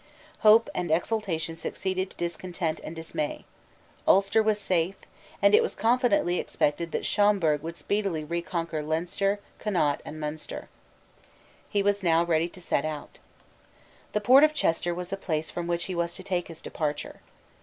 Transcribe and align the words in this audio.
Hope 0.39 0.67
and 0.73 0.89
exultation 0.89 1.55
succeeded 1.55 2.09
to 2.09 2.17
discontent 2.17 2.79
and 2.83 2.95
dismay, 2.95 3.45
Ulster 4.07 4.41
was 4.41 4.59
safe; 4.59 4.95
and 5.43 5.53
it 5.53 5.61
was 5.61 5.75
confidently 5.75 6.39
expected 6.39 6.91
that 6.91 7.05
Schomberg 7.05 7.61
would 7.61 7.77
speedily 7.77 8.23
reconquer 8.23 8.81
Leinster, 8.81 9.39
Connaught, 9.59 10.01
and 10.03 10.19
Munster. 10.19 10.69
He 11.69 11.83
was 11.83 12.01
now 12.01 12.23
ready 12.25 12.49
to 12.49 12.59
set 12.61 12.83
out. 12.83 13.19
The 14.13 14.21
port 14.21 14.43
of 14.43 14.55
Chester 14.55 14.95
was 14.95 15.09
the 15.09 15.17
place 15.17 15.51
from 15.51 15.67
which 15.67 15.83
he 15.83 15.93
was 15.93 16.15
to 16.15 16.23
take 16.23 16.47
his 16.47 16.63
departure. 16.63 17.21